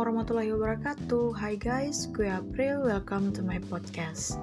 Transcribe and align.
warahmatullahi 0.00 0.56
wabarakatuh. 0.56 1.36
Hai 1.36 1.60
guys, 1.60 2.08
gue 2.16 2.24
April, 2.24 2.88
welcome 2.88 3.36
to 3.36 3.44
my 3.44 3.60
podcast. 3.68 4.40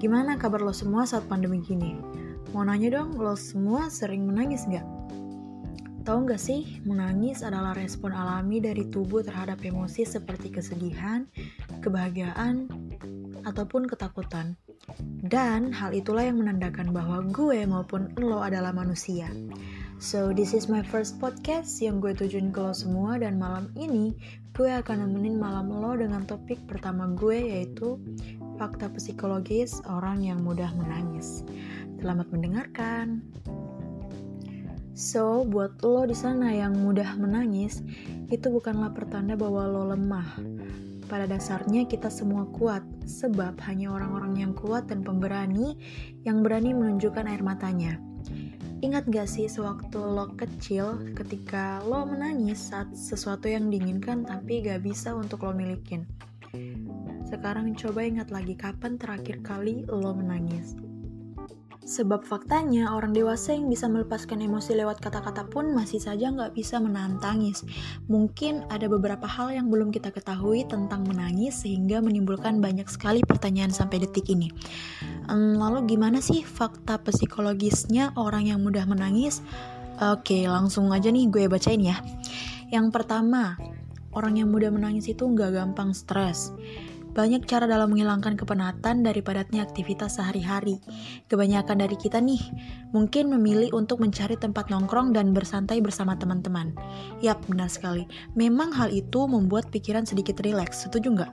Gimana 0.00 0.40
kabar 0.40 0.64
lo 0.64 0.72
semua 0.72 1.04
saat 1.04 1.28
pandemi 1.28 1.60
gini? 1.60 2.00
Mau 2.56 2.64
nanya 2.64 2.96
dong, 2.96 3.20
lo 3.20 3.36
semua 3.36 3.92
sering 3.92 4.24
menangis 4.24 4.64
nggak? 4.64 4.88
Tahu 6.08 6.24
nggak 6.24 6.40
sih, 6.40 6.80
menangis 6.88 7.44
adalah 7.44 7.76
respon 7.76 8.16
alami 8.16 8.64
dari 8.64 8.88
tubuh 8.88 9.20
terhadap 9.20 9.60
emosi 9.60 10.08
seperti 10.08 10.56
kesedihan, 10.56 11.28
kebahagiaan, 11.84 12.72
ataupun 13.44 13.84
ketakutan. 13.92 14.56
Dan 15.20 15.68
hal 15.68 15.92
itulah 15.92 16.24
yang 16.24 16.40
menandakan 16.40 16.96
bahwa 16.96 17.20
gue 17.28 17.60
maupun 17.68 18.16
lo 18.16 18.40
adalah 18.40 18.72
manusia 18.72 19.28
So, 19.98 20.30
this 20.30 20.54
is 20.54 20.70
my 20.70 20.78
first 20.86 21.18
podcast 21.18 21.82
yang 21.82 21.98
gue 21.98 22.14
tujuin 22.14 22.54
ke 22.54 22.62
lo 22.62 22.70
semua 22.70 23.18
dan 23.18 23.34
malam 23.34 23.66
ini 23.74 24.14
gue 24.54 24.70
akan 24.70 25.02
nemenin 25.02 25.42
malam 25.42 25.74
lo 25.74 25.90
dengan 25.98 26.22
topik 26.22 26.70
pertama 26.70 27.10
gue 27.18 27.34
yaitu 27.34 27.98
fakta 28.62 28.86
psikologis 28.94 29.82
orang 29.90 30.22
yang 30.22 30.38
mudah 30.46 30.70
menangis. 30.78 31.42
Selamat 31.98 32.30
mendengarkan. 32.30 33.26
So, 34.94 35.42
buat 35.42 35.82
lo 35.82 36.06
di 36.06 36.14
sana 36.14 36.54
yang 36.54 36.78
mudah 36.78 37.18
menangis, 37.18 37.82
itu 38.30 38.54
bukanlah 38.54 38.94
pertanda 38.94 39.34
bahwa 39.34 39.66
lo 39.66 39.82
lemah. 39.98 40.30
Pada 41.10 41.26
dasarnya 41.26 41.90
kita 41.90 42.06
semua 42.06 42.46
kuat, 42.54 42.86
sebab 43.02 43.58
hanya 43.66 43.90
orang-orang 43.90 44.46
yang 44.46 44.52
kuat 44.54 44.86
dan 44.86 45.02
pemberani 45.02 45.74
yang 46.22 46.46
berani 46.46 46.70
menunjukkan 46.70 47.26
air 47.26 47.42
matanya. 47.42 47.98
Ingat 48.78 49.10
gak 49.10 49.26
sih 49.26 49.50
sewaktu 49.50 49.98
lo 49.98 50.30
kecil 50.38 51.10
ketika 51.18 51.82
lo 51.82 52.06
menangis 52.06 52.70
saat 52.70 52.94
sesuatu 52.94 53.50
yang 53.50 53.74
diinginkan 53.74 54.22
tapi 54.22 54.62
gak 54.62 54.86
bisa 54.86 55.18
untuk 55.18 55.42
lo 55.42 55.50
milikin? 55.50 56.06
Sekarang 57.26 57.74
coba 57.74 58.06
ingat 58.06 58.30
lagi 58.30 58.54
kapan 58.54 58.94
terakhir 58.94 59.42
kali 59.42 59.82
lo 59.90 60.14
menangis. 60.14 60.78
Sebab 61.84 62.26
faktanya, 62.26 62.92
orang 62.92 63.16
dewasa 63.16 63.56
yang 63.56 63.70
bisa 63.70 63.88
melepaskan 63.88 64.44
emosi 64.44 64.76
lewat 64.76 65.00
kata-kata 65.00 65.48
pun 65.48 65.72
masih 65.72 66.02
saja 66.02 66.28
nggak 66.28 66.52
bisa 66.52 66.76
menahan 66.82 67.16
tangis. 67.22 67.64
Mungkin 68.10 68.66
ada 68.68 68.90
beberapa 68.90 69.24
hal 69.24 69.54
yang 69.56 69.72
belum 69.72 69.94
kita 69.94 70.12
ketahui 70.12 70.68
tentang 70.68 71.06
menangis 71.08 71.64
sehingga 71.64 72.04
menimbulkan 72.04 72.60
banyak 72.60 72.84
sekali 72.92 73.24
pertanyaan 73.24 73.72
sampai 73.72 74.04
detik 74.04 74.28
ini. 74.28 74.52
Lalu 75.32 75.88
gimana 75.96 76.20
sih 76.20 76.44
fakta 76.44 77.00
psikologisnya 77.00 78.12
orang 78.20 78.48
yang 78.52 78.60
mudah 78.60 78.84
menangis? 78.84 79.40
Oke, 79.98 80.44
langsung 80.46 80.92
aja 80.92 81.08
nih 81.08 81.26
gue 81.32 81.48
bacain 81.48 81.80
ya. 81.80 81.98
Yang 82.68 82.92
pertama, 82.92 83.56
orang 84.12 84.36
yang 84.36 84.52
mudah 84.52 84.68
menangis 84.68 85.08
itu 85.08 85.24
nggak 85.24 85.56
gampang 85.56 85.96
stres. 85.96 86.52
Banyak 87.18 87.50
cara 87.50 87.66
dalam 87.66 87.90
menghilangkan 87.90 88.38
kepenatan 88.38 89.02
dari 89.02 89.18
padatnya 89.26 89.66
aktivitas 89.66 90.22
sehari-hari. 90.22 90.78
Kebanyakan 91.26 91.82
dari 91.82 91.98
kita 91.98 92.22
nih, 92.22 92.38
mungkin 92.94 93.34
memilih 93.34 93.74
untuk 93.74 93.98
mencari 93.98 94.38
tempat 94.38 94.70
nongkrong 94.70 95.10
dan 95.10 95.34
bersantai 95.34 95.82
bersama 95.82 96.14
teman-teman. 96.14 96.78
Yap, 97.18 97.42
benar 97.50 97.74
sekali. 97.74 98.06
Memang 98.38 98.70
hal 98.70 98.94
itu 98.94 99.26
membuat 99.26 99.66
pikiran 99.74 100.06
sedikit 100.06 100.38
rileks, 100.46 100.86
setuju 100.86 101.10
nggak? 101.18 101.32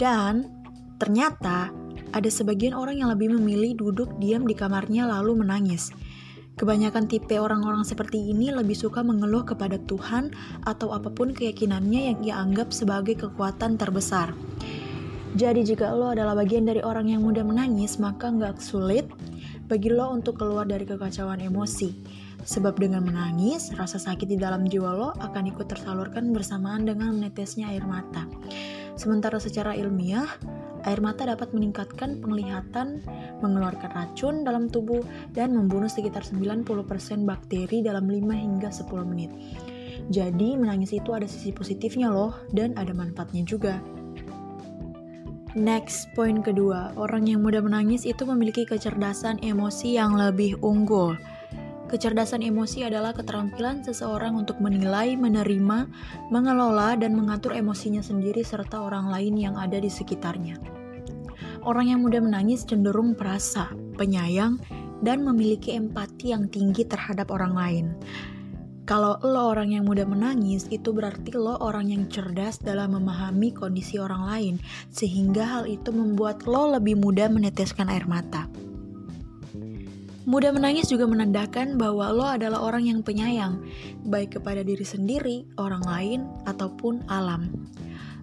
Dan, 0.00 0.48
ternyata 0.96 1.68
ada 2.16 2.30
sebagian 2.32 2.72
orang 2.72 2.96
yang 2.96 3.12
lebih 3.12 3.28
memilih 3.36 3.76
duduk 3.76 4.08
diam 4.16 4.48
di 4.48 4.56
kamarnya 4.56 5.04
lalu 5.04 5.44
menangis. 5.44 5.92
Kebanyakan 6.52 7.08
tipe 7.08 7.40
orang-orang 7.40 7.80
seperti 7.80 8.20
ini 8.28 8.52
lebih 8.52 8.76
suka 8.76 9.00
mengeluh 9.00 9.42
kepada 9.42 9.80
Tuhan 9.88 10.36
atau 10.68 10.92
apa 10.92 11.08
pun 11.08 11.32
keyakinannya 11.32 12.12
yang 12.12 12.18
ia 12.20 12.34
anggap 12.38 12.76
sebagai 12.76 13.16
kekuatan 13.16 13.80
terbesar. 13.80 14.36
Jadi 15.32 15.64
jika 15.64 15.96
lo 15.96 16.12
adalah 16.12 16.36
bagian 16.36 16.68
dari 16.68 16.84
orang 16.84 17.08
yang 17.08 17.24
mudah 17.24 17.40
menangis, 17.40 17.96
maka 17.96 18.28
nggak 18.28 18.60
sulit 18.60 19.08
bagi 19.64 19.88
lo 19.88 20.12
untuk 20.12 20.36
keluar 20.36 20.68
dari 20.68 20.84
kekacauan 20.84 21.40
emosi. 21.40 21.88
Sebab 22.44 22.76
dengan 22.76 23.06
menangis, 23.06 23.72
rasa 23.72 23.96
sakit 23.96 24.28
di 24.28 24.36
dalam 24.36 24.68
jiwa 24.68 24.92
lo 24.92 25.10
akan 25.24 25.48
ikut 25.56 25.72
tersalurkan 25.72 26.36
bersamaan 26.36 26.84
dengan 26.84 27.16
menetesnya 27.16 27.72
air 27.72 27.86
mata. 27.88 28.28
Sementara 28.92 29.40
secara 29.40 29.72
ilmiah, 29.72 30.28
Air 30.82 30.98
mata 30.98 31.22
dapat 31.22 31.54
meningkatkan 31.54 32.18
penglihatan, 32.18 33.06
mengeluarkan 33.38 33.90
racun 33.94 34.42
dalam 34.42 34.66
tubuh, 34.66 35.02
dan 35.30 35.54
membunuh 35.54 35.86
sekitar 35.86 36.26
90% 36.26 37.22
bakteri 37.22 37.86
dalam 37.86 38.10
5 38.10 38.34
hingga 38.34 38.70
10 38.70 39.06
menit. 39.06 39.30
Jadi, 40.10 40.58
menangis 40.58 40.90
itu 40.90 41.14
ada 41.14 41.30
sisi 41.30 41.54
positifnya 41.54 42.10
loh, 42.10 42.34
dan 42.50 42.74
ada 42.74 42.90
manfaatnya 42.90 43.46
juga. 43.46 43.78
Next, 45.52 46.08
poin 46.16 46.40
kedua, 46.40 46.96
orang 46.96 47.28
yang 47.28 47.44
mudah 47.44 47.60
menangis 47.60 48.08
itu 48.08 48.24
memiliki 48.24 48.64
kecerdasan 48.64 49.36
emosi 49.44 50.00
yang 50.00 50.16
lebih 50.16 50.56
unggul. 50.64 51.12
Kecerdasan 51.92 52.40
emosi 52.40 52.88
adalah 52.88 53.12
keterampilan 53.12 53.84
seseorang 53.84 54.32
untuk 54.32 54.56
menilai, 54.64 55.12
menerima, 55.12 55.92
mengelola, 56.32 56.96
dan 56.96 57.12
mengatur 57.12 57.52
emosinya 57.52 58.00
sendiri 58.00 58.40
serta 58.40 58.80
orang 58.80 59.12
lain 59.12 59.36
yang 59.36 59.60
ada 59.60 59.76
di 59.76 59.92
sekitarnya. 59.92 60.56
Orang 61.60 61.92
yang 61.92 62.00
mudah 62.00 62.24
menangis 62.24 62.64
cenderung 62.64 63.12
perasa, 63.12 63.68
penyayang, 64.00 64.56
dan 65.04 65.20
memiliki 65.20 65.76
empati 65.76 66.32
yang 66.32 66.48
tinggi 66.48 66.88
terhadap 66.88 67.28
orang 67.28 67.52
lain. 67.52 67.86
Kalau 68.88 69.20
lo 69.20 69.52
orang 69.52 69.76
yang 69.76 69.84
mudah 69.84 70.08
menangis, 70.08 70.72
itu 70.72 70.96
berarti 70.96 71.36
lo 71.36 71.60
orang 71.60 71.92
yang 71.92 72.08
cerdas 72.08 72.56
dalam 72.56 72.96
memahami 72.96 73.52
kondisi 73.52 74.00
orang 74.00 74.24
lain, 74.24 74.54
sehingga 74.88 75.44
hal 75.44 75.64
itu 75.68 75.92
membuat 75.92 76.48
lo 76.48 76.72
lebih 76.72 76.96
mudah 76.96 77.28
meneteskan 77.28 77.92
air 77.92 78.08
mata. 78.08 78.48
Mudah 80.22 80.54
menangis 80.54 80.86
juga 80.86 81.10
menandakan 81.10 81.74
bahwa 81.74 82.14
lo 82.14 82.22
adalah 82.22 82.62
orang 82.62 82.86
yang 82.86 83.00
penyayang, 83.02 83.58
baik 84.06 84.38
kepada 84.38 84.62
diri 84.62 84.86
sendiri, 84.86 85.42
orang 85.58 85.82
lain, 85.82 86.20
ataupun 86.46 87.02
alam. 87.10 87.50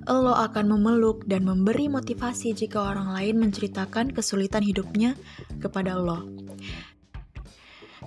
Lo 0.08 0.32
akan 0.32 0.80
memeluk 0.80 1.28
dan 1.28 1.44
memberi 1.44 1.92
motivasi 1.92 2.56
jika 2.56 2.96
orang 2.96 3.12
lain 3.12 3.36
menceritakan 3.44 4.16
kesulitan 4.16 4.64
hidupnya 4.64 5.20
kepada 5.60 6.00
lo. 6.00 6.24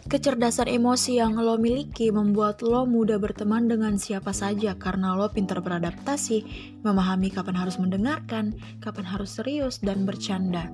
Kecerdasan 0.02 0.66
emosi 0.66 1.22
yang 1.22 1.38
lo 1.38 1.60
miliki 1.60 2.10
membuat 2.10 2.64
lo 2.64 2.88
mudah 2.88 3.22
berteman 3.22 3.70
dengan 3.70 4.00
siapa 4.00 4.34
saja 4.34 4.74
karena 4.74 5.14
lo 5.14 5.30
pintar 5.30 5.62
beradaptasi, 5.62 6.42
memahami 6.82 7.30
kapan 7.30 7.54
harus 7.60 7.78
mendengarkan, 7.78 8.56
kapan 8.82 9.06
harus 9.06 9.36
serius, 9.38 9.78
dan 9.78 10.02
bercanda. 10.02 10.72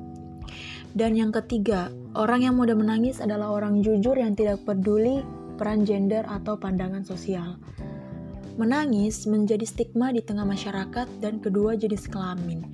Dan 0.98 1.14
yang 1.14 1.30
ketiga, 1.30 1.94
orang 2.18 2.42
yang 2.42 2.58
mudah 2.58 2.74
menangis 2.74 3.22
adalah 3.22 3.54
orang 3.54 3.86
jujur 3.86 4.18
yang 4.18 4.34
tidak 4.34 4.66
peduli 4.66 5.22
peran 5.54 5.86
gender 5.86 6.26
atau 6.26 6.58
pandangan 6.58 7.06
sosial. 7.06 7.54
Menangis 8.58 9.22
menjadi 9.30 9.62
stigma 9.62 10.10
di 10.10 10.26
tengah 10.26 10.42
masyarakat 10.42 11.06
dan 11.22 11.38
kedua 11.38 11.78
jenis 11.78 12.10
kelamin. 12.10 12.66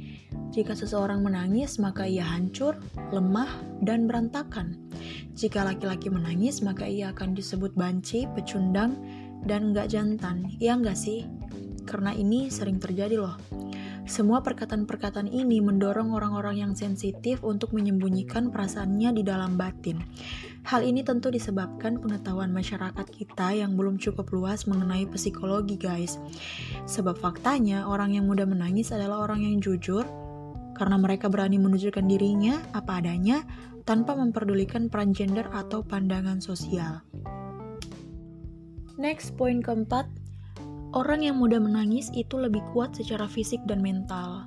Jika 0.56 0.72
seseorang 0.72 1.20
menangis, 1.20 1.76
maka 1.76 2.08
ia 2.08 2.24
hancur, 2.24 2.80
lemah, 3.12 3.60
dan 3.84 4.08
berantakan. 4.08 4.80
Jika 5.36 5.60
laki-laki 5.60 6.08
menangis, 6.08 6.64
maka 6.64 6.88
ia 6.88 7.12
akan 7.12 7.36
disebut 7.36 7.76
banci, 7.76 8.24
pecundang, 8.32 8.96
dan 9.44 9.76
nggak 9.76 9.92
jantan. 9.92 10.48
Ya 10.56 10.72
nggak 10.72 10.96
sih? 10.96 11.28
Karena 11.84 12.16
ini 12.16 12.48
sering 12.48 12.80
terjadi 12.80 13.20
loh. 13.20 13.36
Semua 14.04 14.44
perkataan-perkataan 14.44 15.32
ini 15.32 15.64
mendorong 15.64 16.12
orang-orang 16.12 16.60
yang 16.60 16.72
sensitif 16.76 17.40
untuk 17.40 17.72
menyembunyikan 17.72 18.52
perasaannya 18.52 19.16
di 19.16 19.22
dalam 19.24 19.56
batin. 19.56 20.04
Hal 20.68 20.84
ini 20.84 21.00
tentu 21.00 21.32
disebabkan 21.32 21.96
pengetahuan 22.04 22.52
masyarakat 22.52 23.06
kita 23.08 23.56
yang 23.56 23.80
belum 23.80 23.96
cukup 23.96 24.28
luas 24.36 24.68
mengenai 24.68 25.08
psikologi, 25.08 25.80
guys. 25.80 26.20
Sebab 26.84 27.16
faktanya, 27.16 27.88
orang 27.88 28.12
yang 28.12 28.28
mudah 28.28 28.44
menangis 28.44 28.92
adalah 28.92 29.24
orang 29.24 29.40
yang 29.40 29.56
jujur 29.64 30.04
karena 30.76 31.00
mereka 31.00 31.32
berani 31.32 31.56
menunjukkan 31.56 32.04
dirinya 32.04 32.60
apa 32.76 33.00
adanya 33.00 33.46
tanpa 33.88 34.12
memperdulikan 34.18 34.92
peran 34.92 35.16
gender 35.16 35.48
atau 35.48 35.80
pandangan 35.80 36.44
sosial. 36.44 37.00
Next, 39.00 39.34
poin 39.34 39.64
keempat, 39.64 40.06
Orang 40.94 41.26
yang 41.26 41.42
mudah 41.42 41.58
menangis 41.58 42.06
itu 42.14 42.38
lebih 42.38 42.62
kuat 42.70 42.94
secara 42.94 43.26
fisik 43.26 43.58
dan 43.66 43.82
mental. 43.82 44.46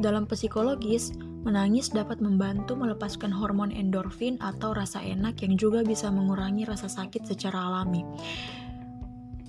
Dalam 0.00 0.24
psikologis, 0.24 1.12
menangis 1.44 1.92
dapat 1.92 2.24
membantu 2.24 2.72
melepaskan 2.72 3.28
hormon 3.28 3.68
endorfin 3.68 4.40
atau 4.40 4.72
rasa 4.72 5.04
enak 5.04 5.44
yang 5.44 5.60
juga 5.60 5.84
bisa 5.84 6.08
mengurangi 6.08 6.64
rasa 6.64 6.88
sakit 6.88 7.28
secara 7.28 7.68
alami. 7.68 8.00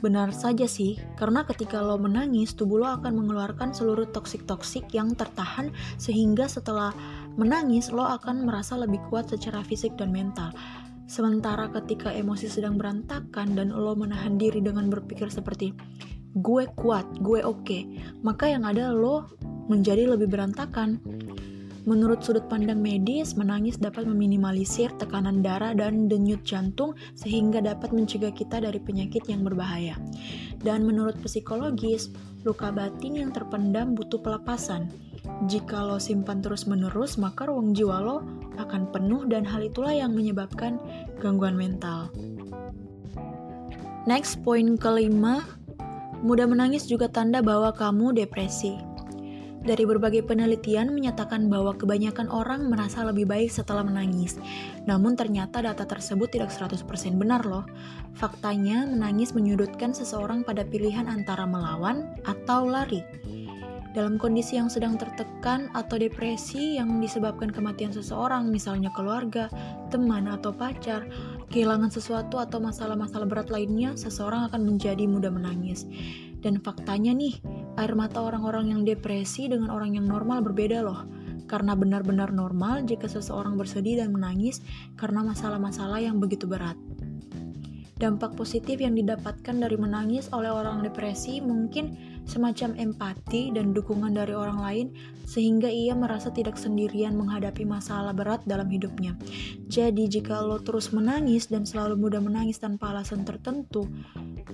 Benar 0.04 0.36
saja 0.36 0.68
sih, 0.68 1.00
karena 1.16 1.48
ketika 1.48 1.80
lo 1.80 1.95
menangis, 1.95 2.51
tubuh 2.51 2.83
lo 2.83 2.88
akan 3.00 3.19
mengeluarkan 3.19 3.71
seluruh 3.71 4.12
toksik-toksik 4.12 4.92
yang 4.92 5.16
tertahan 5.16 5.71
sehingga 5.95 6.51
setelah 6.51 6.92
menangis 7.39 7.95
lo 7.95 8.04
akan 8.04 8.44
merasa 8.44 8.75
lebih 8.75 9.00
kuat 9.07 9.31
secara 9.31 9.63
fisik 9.63 9.95
dan 9.95 10.12
mental. 10.12 10.51
Sementara 11.10 11.74
ketika 11.74 12.14
emosi 12.14 12.46
sedang 12.46 12.78
berantakan 12.78 13.58
dan 13.58 13.74
lo 13.74 13.98
menahan 13.98 14.38
diri 14.38 14.62
dengan 14.62 14.94
berpikir 14.94 15.34
seperti, 15.34 15.74
gue 16.38 16.70
kuat, 16.78 17.10
gue 17.26 17.42
oke. 17.42 17.66
Okay. 17.66 17.82
Maka 18.22 18.54
yang 18.54 18.62
ada 18.62 18.94
lo 18.94 19.26
menjadi 19.74 20.06
lebih 20.06 20.30
berantakan. 20.30 21.02
Menurut 21.90 22.22
sudut 22.22 22.46
pandang 22.46 22.78
medis, 22.78 23.34
menangis 23.34 23.82
dapat 23.82 24.06
meminimalisir 24.06 24.94
tekanan 25.02 25.42
darah 25.42 25.74
dan 25.74 26.06
denyut 26.06 26.46
jantung 26.46 26.94
sehingga 27.18 27.58
dapat 27.58 27.90
mencegah 27.90 28.30
kita 28.30 28.62
dari 28.62 28.78
penyakit 28.78 29.26
yang 29.26 29.42
berbahaya. 29.42 29.98
Dan 30.62 30.86
menurut 30.86 31.18
psikologis, 31.26 32.14
luka 32.46 32.70
batin 32.70 33.18
yang 33.18 33.34
terpendam 33.34 33.98
butuh 33.98 34.22
pelepasan. 34.22 35.09
Jika 35.48 35.88
lo 35.88 36.04
simpan 36.04 36.44
terus-menerus, 36.44 37.16
maka 37.16 37.48
ruang 37.48 37.72
jiwa 37.72 38.04
lo 38.04 38.18
akan 38.60 38.92
penuh 38.92 39.24
dan 39.32 39.48
hal 39.48 39.64
itulah 39.64 39.96
yang 39.96 40.12
menyebabkan 40.12 40.76
gangguan 41.24 41.56
mental. 41.56 42.12
Next, 44.04 44.44
poin 44.44 44.76
kelima, 44.76 45.48
mudah 46.20 46.44
menangis 46.44 46.90
juga 46.92 47.08
tanda 47.08 47.40
bahwa 47.40 47.72
kamu 47.72 48.20
depresi. 48.20 48.76
Dari 49.60 49.84
berbagai 49.84 50.24
penelitian 50.24 50.96
menyatakan 50.96 51.52
bahwa 51.52 51.76
kebanyakan 51.76 52.32
orang 52.32 52.72
merasa 52.72 53.04
lebih 53.04 53.28
baik 53.28 53.52
setelah 53.52 53.84
menangis. 53.84 54.40
Namun 54.88 55.20
ternyata 55.20 55.60
data 55.60 55.84
tersebut 55.84 56.32
tidak 56.32 56.48
100% 56.56 56.88
benar 57.20 57.44
loh. 57.44 57.68
Faktanya, 58.16 58.88
menangis 58.88 59.36
menyudutkan 59.36 59.92
seseorang 59.92 60.48
pada 60.48 60.64
pilihan 60.64 61.12
antara 61.12 61.44
melawan 61.44 62.08
atau 62.24 62.72
lari. 62.72 63.04
Dalam 64.00 64.16
kondisi 64.16 64.56
yang 64.56 64.72
sedang 64.72 64.96
tertekan 64.96 65.68
atau 65.75 66.00
depresi 66.00 66.80
yang 66.80 67.04
disebabkan 67.04 67.51
kematian 67.51 67.92
seseorang, 67.92 68.48
misalnya 68.48 68.88
keluarga, 68.96 69.51
teman, 69.92 70.24
atau 70.31 70.56
pacar, 70.56 71.04
kehilangan 71.51 71.92
sesuatu 71.92 72.40
atau 72.40 72.63
masalah-masalah 72.63 73.28
berat 73.28 73.51
lainnya, 73.51 74.00
seseorang 74.00 74.48
akan 74.48 74.63
menjadi 74.63 75.04
mudah 75.04 75.36
menangis. 75.36 75.84
Dan 76.40 76.63
faktanya 76.63 77.12
nih, 77.12 77.44
air 77.75 77.92
mata 77.92 78.24
orang-orang 78.24 78.72
yang 78.72 78.88
depresi 78.88 79.51
dengan 79.51 79.68
orang 79.68 80.00
yang 80.00 80.07
normal 80.07 80.48
berbeda 80.48 80.80
loh. 80.80 81.04
Karena 81.52 81.75
benar-benar 81.75 82.31
normal 82.31 82.88
jika 82.88 83.12
seseorang 83.12 83.60
bersedih 83.60 84.00
dan 84.00 84.16
menangis 84.16 84.63
karena 84.95 85.28
masalah-masalah 85.28 86.00
yang 86.00 86.24
begitu 86.24 86.48
berat. 86.48 86.80
Dampak 88.00 88.40
positif 88.40 88.80
yang 88.80 88.96
didapatkan 88.96 89.60
dari 89.60 89.75
menangis 89.75 90.31
oleh 90.31 90.48
orang 90.48 90.80
depresi 90.88 91.44
mungkin 91.44 92.00
semacam 92.24 92.80
empati 92.80 93.51
dan 93.51 93.75
dukungan 93.75 94.16
dari 94.16 94.31
orang 94.31 94.63
lain 94.63 94.88
sehingga 95.28 95.68
ia 95.68 95.92
merasa 96.00 96.31
tidak 96.31 96.56
sendirian 96.56 97.19
menghadapi 97.19 97.68
masalah 97.68 98.16
berat 98.16 98.40
dalam 98.48 98.72
hidupnya. 98.72 99.19
Jadi 99.68 100.07
jika 100.07 100.40
lo 100.40 100.63
terus 100.63 100.96
menangis 100.96 101.51
dan 101.51 101.68
selalu 101.68 102.00
mudah 102.00 102.24
menangis 102.24 102.63
tanpa 102.63 102.96
alasan 102.96 103.28
tertentu, 103.28 103.92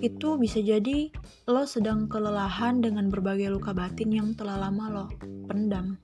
itu 0.02 0.42
bisa 0.42 0.58
jadi 0.60 1.14
lo 1.46 1.70
sedang 1.70 2.10
kelelahan 2.10 2.82
dengan 2.82 3.14
berbagai 3.14 3.54
luka 3.54 3.78
batin 3.78 4.10
yang 4.10 4.34
telah 4.34 4.58
lama 4.58 4.86
lo 4.90 5.06
pendam. 5.46 6.02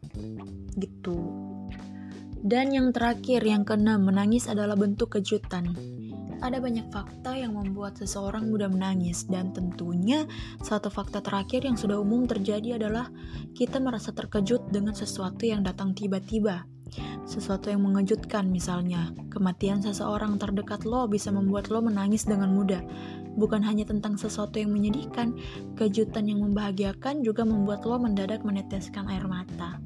Gitu. 0.77 1.17
Dan 2.41 2.73
yang 2.73 2.89
terakhir, 2.89 3.45
yang 3.45 3.65
keenam, 3.65 4.01
menangis 4.05 4.49
adalah 4.49 4.73
bentuk 4.73 5.13
kejutan 5.17 5.73
ada 6.41 6.57
banyak 6.57 6.89
fakta 6.89 7.37
yang 7.37 7.53
membuat 7.53 8.01
seseorang 8.01 8.49
mudah 8.49 8.67
menangis 8.67 9.29
dan 9.29 9.53
tentunya 9.53 10.25
satu 10.65 10.89
fakta 10.89 11.21
terakhir 11.21 11.63
yang 11.63 11.77
sudah 11.77 12.01
umum 12.01 12.25
terjadi 12.25 12.81
adalah 12.81 13.13
kita 13.53 13.77
merasa 13.77 14.09
terkejut 14.09 14.73
dengan 14.73 14.97
sesuatu 14.97 15.45
yang 15.45 15.61
datang 15.61 15.93
tiba-tiba. 15.93 16.65
Sesuatu 17.23 17.71
yang 17.71 17.87
mengejutkan 17.87 18.51
misalnya, 18.51 19.15
kematian 19.31 19.79
seseorang 19.79 20.35
terdekat 20.35 20.83
lo 20.83 21.07
bisa 21.07 21.31
membuat 21.31 21.71
lo 21.71 21.79
menangis 21.79 22.27
dengan 22.27 22.51
mudah. 22.51 22.83
Bukan 23.39 23.63
hanya 23.63 23.87
tentang 23.87 24.19
sesuatu 24.19 24.59
yang 24.59 24.75
menyedihkan, 24.75 25.39
kejutan 25.79 26.27
yang 26.27 26.43
membahagiakan 26.43 27.23
juga 27.23 27.47
membuat 27.47 27.87
lo 27.87 27.95
mendadak 27.95 28.43
meneteskan 28.43 29.07
air 29.07 29.23
mata. 29.23 29.79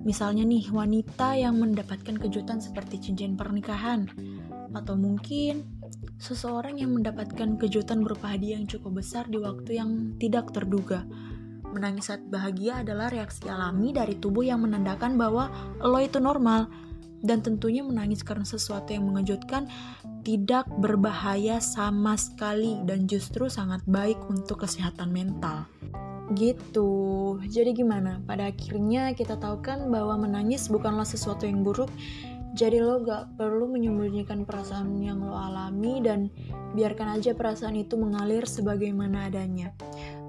Misalnya 0.00 0.46
nih, 0.46 0.70
wanita 0.70 1.36
yang 1.36 1.60
mendapatkan 1.60 2.16
kejutan 2.16 2.62
seperti 2.62 3.10
cincin 3.10 3.36
pernikahan, 3.36 4.08
atau 4.72 4.94
mungkin 4.94 5.66
seseorang 6.20 6.78
yang 6.78 6.94
mendapatkan 6.94 7.56
kejutan 7.56 8.04
berupa 8.04 8.36
hadiah 8.36 8.60
yang 8.60 8.68
cukup 8.68 9.00
besar 9.02 9.26
di 9.26 9.40
waktu 9.40 9.80
yang 9.80 10.16
tidak 10.20 10.52
terduga. 10.52 11.04
Menangis 11.70 12.10
saat 12.10 12.22
bahagia 12.26 12.82
adalah 12.82 13.08
reaksi 13.14 13.46
alami 13.46 13.94
dari 13.94 14.18
tubuh 14.18 14.42
yang 14.42 14.66
menandakan 14.66 15.14
bahwa 15.14 15.48
lo 15.78 15.98
itu 16.02 16.18
normal. 16.18 16.66
Dan 17.20 17.44
tentunya 17.44 17.84
menangis 17.84 18.24
karena 18.24 18.48
sesuatu 18.48 18.96
yang 18.96 19.04
mengejutkan 19.04 19.68
tidak 20.24 20.64
berbahaya 20.80 21.60
sama 21.60 22.16
sekali 22.16 22.80
dan 22.88 23.04
justru 23.04 23.44
sangat 23.52 23.84
baik 23.84 24.16
untuk 24.32 24.64
kesehatan 24.64 25.12
mental. 25.12 25.68
Gitu. 26.32 26.90
Jadi 27.44 27.76
gimana? 27.76 28.24
Pada 28.24 28.48
akhirnya 28.48 29.12
kita 29.12 29.36
tahu 29.36 29.60
kan 29.60 29.92
bahwa 29.92 30.16
menangis 30.16 30.72
bukanlah 30.72 31.04
sesuatu 31.04 31.44
yang 31.44 31.60
buruk, 31.60 31.92
jadi 32.54 32.82
lo 32.82 33.02
gak 33.06 33.38
perlu 33.38 33.70
menyembunyikan 33.70 34.42
perasaan 34.42 34.98
yang 34.98 35.22
lo 35.22 35.38
alami 35.38 36.02
dan 36.02 36.26
biarkan 36.74 37.18
aja 37.18 37.34
perasaan 37.34 37.78
itu 37.78 37.94
mengalir 37.94 38.42
sebagaimana 38.46 39.30
adanya. 39.30 39.70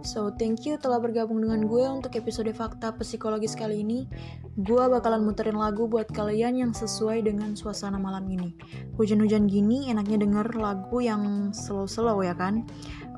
So, 0.01 0.33
thank 0.33 0.65
you 0.65 0.81
telah 0.81 0.97
bergabung 0.97 1.45
dengan 1.45 1.69
gue 1.69 1.85
untuk 1.85 2.17
episode 2.17 2.49
Fakta 2.57 2.89
Psikologis 2.97 3.53
kali 3.53 3.85
ini. 3.85 4.09
Gue 4.57 4.81
bakalan 4.89 5.21
muterin 5.21 5.53
lagu 5.53 5.85
buat 5.85 6.09
kalian 6.09 6.57
yang 6.57 6.71
sesuai 6.73 7.21
dengan 7.21 7.53
suasana 7.53 8.01
malam 8.01 8.25
ini. 8.25 8.57
Hujan-hujan 8.97 9.45
gini 9.45 9.93
enaknya 9.93 10.25
denger 10.25 10.57
lagu 10.57 11.05
yang 11.05 11.53
slow-slow 11.53 12.25
ya 12.25 12.33
kan? 12.33 12.65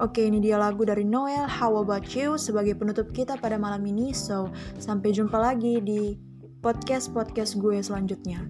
Oke, 0.03 0.27
ini 0.27 0.43
dia 0.43 0.59
lagu 0.59 0.83
dari 0.83 1.07
Noel, 1.07 1.47
How 1.47 1.79
About 1.79 2.03
You, 2.11 2.35
sebagai 2.35 2.75
penutup 2.75 3.15
kita 3.15 3.39
pada 3.39 3.55
malam 3.55 3.83
ini. 3.87 4.11
So, 4.11 4.51
sampai 4.75 5.15
jumpa 5.15 5.39
lagi 5.39 5.79
di 5.79 6.19
podcast-podcast 6.59 7.63
gue 7.63 7.79
selanjutnya. 7.79 8.43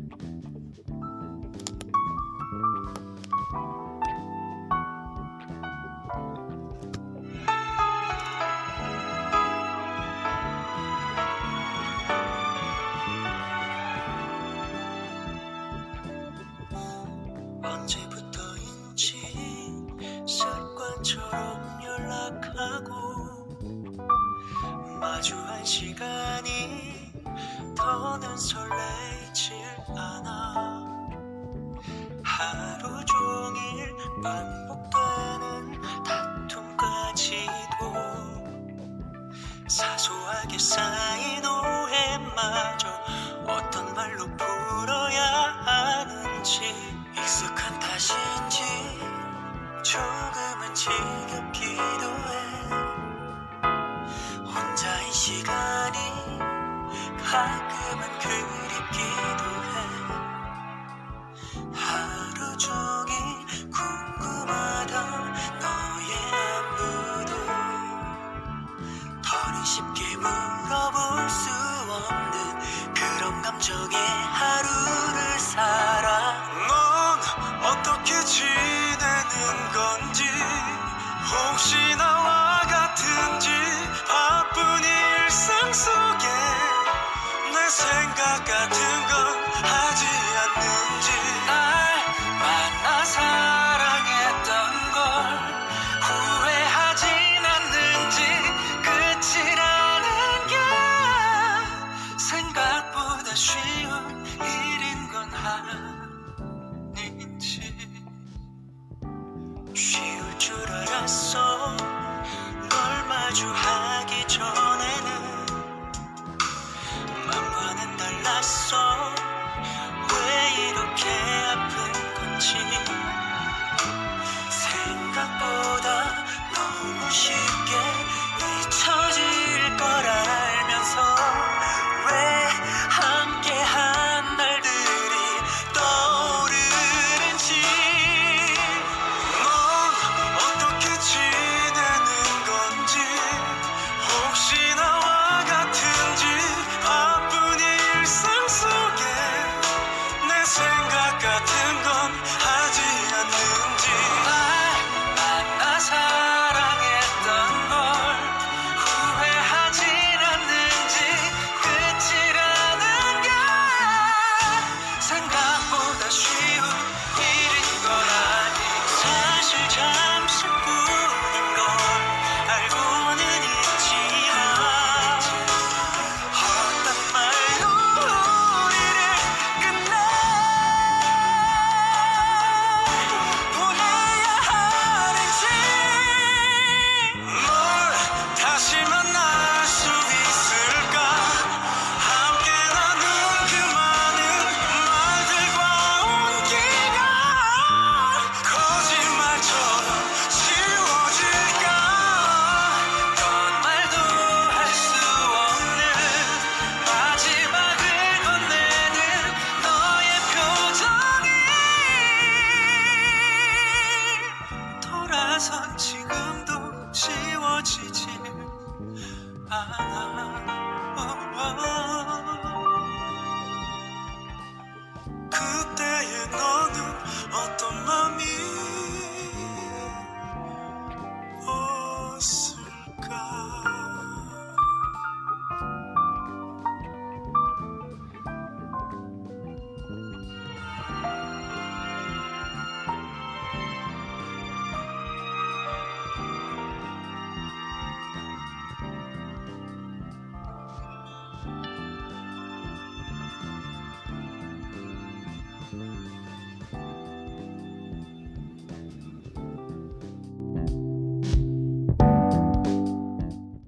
더는 27.84 28.38
설레질 28.38 29.58
않아. 29.90 30.88
하루 32.24 33.04
종일 33.04 33.94
반복되는 34.24 35.82
다툼까지도 36.06 37.94
사소하게 39.68 40.58
쌓인 40.58 41.46
오해마저 41.46 42.88
어떤 43.48 43.94
말로 43.94 44.28
풀어야 44.38 45.26
하는지 45.66 46.74
익숙한 47.18 47.78
탓인지 47.80 48.64
조금은 49.84 50.74
지겹기도 50.74 52.06
해. 52.30 52.32
혼자인 54.46 55.12
시간이 55.12 56.24
가끔 57.34 57.73